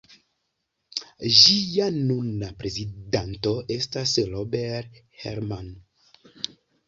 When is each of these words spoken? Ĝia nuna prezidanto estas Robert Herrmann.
Ĝia 1.39 1.89
nuna 1.97 2.47
prezidanto 2.63 3.53
estas 3.77 4.15
Robert 4.33 4.97
Herrmann. 5.25 5.71